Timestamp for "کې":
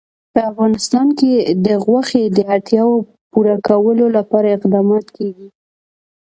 1.19-1.31